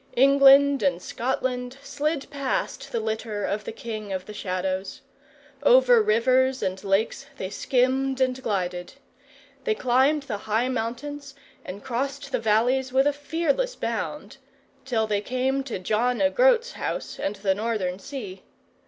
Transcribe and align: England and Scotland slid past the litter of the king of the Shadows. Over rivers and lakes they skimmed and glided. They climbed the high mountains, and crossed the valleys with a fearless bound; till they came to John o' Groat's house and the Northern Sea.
England 0.17 0.81
and 0.81 0.99
Scotland 0.99 1.77
slid 1.83 2.27
past 2.31 2.91
the 2.91 2.99
litter 2.99 3.45
of 3.45 3.65
the 3.65 3.71
king 3.71 4.11
of 4.11 4.25
the 4.25 4.33
Shadows. 4.33 5.01
Over 5.61 6.01
rivers 6.01 6.63
and 6.63 6.83
lakes 6.83 7.27
they 7.37 7.51
skimmed 7.51 8.19
and 8.19 8.41
glided. 8.41 8.93
They 9.63 9.75
climbed 9.75 10.23
the 10.23 10.39
high 10.49 10.69
mountains, 10.69 11.35
and 11.63 11.83
crossed 11.83 12.31
the 12.31 12.39
valleys 12.39 12.91
with 12.91 13.05
a 13.05 13.13
fearless 13.13 13.75
bound; 13.75 14.37
till 14.85 15.05
they 15.05 15.21
came 15.21 15.63
to 15.65 15.77
John 15.77 16.19
o' 16.19 16.31
Groat's 16.31 16.71
house 16.71 17.19
and 17.19 17.35
the 17.35 17.53
Northern 17.53 17.99
Sea. 17.99 18.41